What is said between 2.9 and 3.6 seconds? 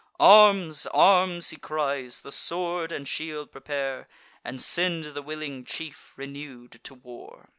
and shield